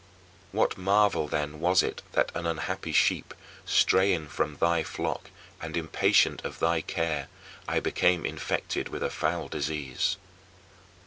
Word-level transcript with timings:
What 0.51 0.79
marvel 0.79 1.27
then 1.27 1.59
was 1.59 1.83
it 1.83 2.01
that 2.13 2.31
an 2.33 2.47
unhappy 2.47 2.91
sheep, 2.91 3.35
straying 3.65 4.29
from 4.29 4.55
thy 4.57 4.81
flock 4.81 5.29
and 5.61 5.77
impatient 5.77 6.43
of 6.43 6.57
thy 6.57 6.81
care, 6.81 7.27
I 7.67 7.79
became 7.81 8.25
infected 8.25 8.89
with 8.89 9.03
a 9.03 9.11
foul 9.11 9.47
disease? 9.47 10.17